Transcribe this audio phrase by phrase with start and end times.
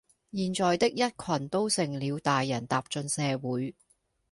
[0.33, 3.75] 現在的一群都成了大人踏進社會